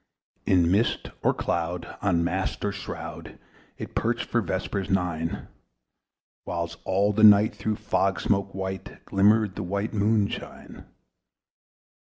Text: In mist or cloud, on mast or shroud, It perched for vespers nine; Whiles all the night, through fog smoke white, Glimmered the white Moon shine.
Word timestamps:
In 0.47 0.71
mist 0.71 1.11
or 1.21 1.31
cloud, 1.31 1.95
on 2.01 2.23
mast 2.23 2.65
or 2.65 2.71
shroud, 2.71 3.37
It 3.77 3.93
perched 3.93 4.25
for 4.25 4.41
vespers 4.41 4.89
nine; 4.89 5.47
Whiles 6.43 6.77
all 6.85 7.13
the 7.13 7.23
night, 7.23 7.53
through 7.55 7.75
fog 7.75 8.19
smoke 8.19 8.55
white, 8.55 9.05
Glimmered 9.05 9.55
the 9.55 9.61
white 9.61 9.93
Moon 9.93 10.27
shine. 10.27 10.85